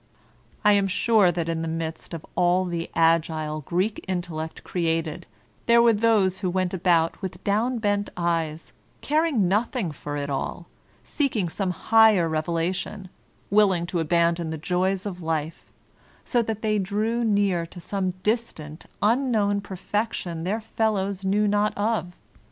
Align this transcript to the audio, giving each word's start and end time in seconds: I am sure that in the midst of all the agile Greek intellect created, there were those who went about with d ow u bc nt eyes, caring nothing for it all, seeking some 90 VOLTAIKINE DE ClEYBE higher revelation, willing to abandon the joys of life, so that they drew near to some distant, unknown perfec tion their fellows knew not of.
I 0.65 0.71
am 0.71 0.87
sure 0.87 1.31
that 1.31 1.47
in 1.47 1.61
the 1.61 1.67
midst 1.67 2.15
of 2.15 2.25
all 2.35 2.65
the 2.65 2.89
agile 2.95 3.61
Greek 3.61 4.03
intellect 4.07 4.63
created, 4.63 5.27
there 5.67 5.79
were 5.79 5.93
those 5.93 6.39
who 6.39 6.49
went 6.49 6.73
about 6.73 7.21
with 7.21 7.43
d 7.43 7.51
ow 7.51 7.69
u 7.73 7.79
bc 7.79 7.97
nt 7.99 8.09
eyes, 8.17 8.73
caring 9.01 9.47
nothing 9.47 9.91
for 9.91 10.17
it 10.17 10.27
all, 10.27 10.65
seeking 11.03 11.49
some 11.49 11.69
90 11.69 11.73
VOLTAIKINE 11.73 11.73
DE 11.73 11.83
ClEYBE 11.83 11.89
higher 12.15 12.27
revelation, 12.29 13.09
willing 13.51 13.85
to 13.85 13.99
abandon 13.99 14.49
the 14.49 14.57
joys 14.57 15.05
of 15.05 15.21
life, 15.21 15.71
so 16.25 16.41
that 16.41 16.63
they 16.63 16.79
drew 16.79 17.23
near 17.23 17.67
to 17.67 17.79
some 17.79 18.15
distant, 18.23 18.87
unknown 19.03 19.61
perfec 19.61 20.13
tion 20.13 20.41
their 20.41 20.61
fellows 20.61 21.23
knew 21.23 21.47
not 21.47 21.77
of. 21.77 22.17